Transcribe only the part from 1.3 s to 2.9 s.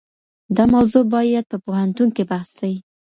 په پوهنتون کي بحث سي.